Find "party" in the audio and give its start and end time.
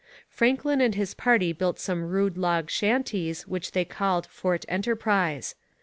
1.13-1.53